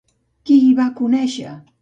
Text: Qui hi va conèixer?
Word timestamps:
Qui 0.49 0.55
hi 0.63 0.71
va 0.81 0.87
conèixer? 1.03 1.55